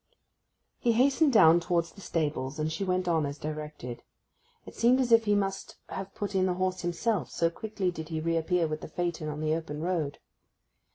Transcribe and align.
He 0.79 0.93
hastened 0.93 1.31
down 1.31 1.59
towards 1.59 1.91
the 1.91 2.01
stables, 2.01 2.57
and 2.57 2.71
she 2.71 2.83
went 2.83 3.07
on 3.07 3.23
as 3.23 3.37
directed. 3.37 4.01
It 4.65 4.73
seemed 4.73 4.99
as 4.99 5.11
if 5.11 5.25
he 5.25 5.35
must 5.35 5.75
have 5.89 6.15
put 6.15 6.33
in 6.33 6.47
the 6.47 6.55
horse 6.55 6.81
himself, 6.81 7.29
so 7.29 7.51
quickly 7.51 7.91
did 7.91 8.09
he 8.09 8.19
reappear 8.19 8.65
with 8.65 8.81
the 8.81 8.87
phaeton 8.87 9.27
on 9.29 9.41
the 9.41 9.53
open 9.53 9.79
road. 9.79 10.17